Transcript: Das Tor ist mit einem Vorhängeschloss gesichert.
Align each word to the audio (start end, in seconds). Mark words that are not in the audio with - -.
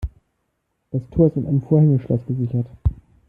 Das 0.91 1.03
Tor 1.11 1.27
ist 1.27 1.35
mit 1.35 1.45
einem 1.45 1.61
Vorhängeschloss 1.61 2.21
gesichert. 2.27 2.65